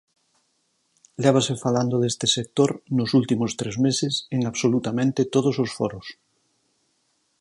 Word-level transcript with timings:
Lévase 1.23 1.53
falando 1.65 1.95
deste 1.99 2.27
sector 2.37 2.69
nos 2.97 3.09
últimos 3.19 3.51
tres 3.59 3.75
meses 3.85 4.13
en 4.35 4.41
absolutamente 4.51 5.21
todos 5.35 5.55
os 5.63 5.69
foros. 5.77 6.07